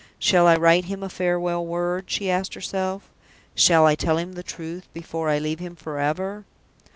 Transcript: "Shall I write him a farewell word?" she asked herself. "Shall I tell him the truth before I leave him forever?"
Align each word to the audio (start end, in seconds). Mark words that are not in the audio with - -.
"Shall 0.17 0.47
I 0.47 0.55
write 0.55 0.85
him 0.85 1.03
a 1.03 1.09
farewell 1.09 1.63
word?" 1.63 2.05
she 2.09 2.31
asked 2.31 2.55
herself. 2.55 3.11
"Shall 3.53 3.85
I 3.85 3.93
tell 3.93 4.17
him 4.17 4.33
the 4.33 4.41
truth 4.41 4.87
before 4.93 5.29
I 5.29 5.37
leave 5.37 5.59
him 5.59 5.75
forever?" 5.75 6.43